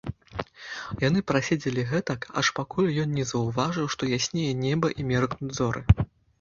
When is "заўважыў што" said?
3.35-4.13